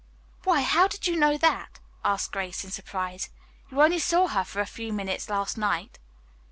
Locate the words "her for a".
4.29-4.65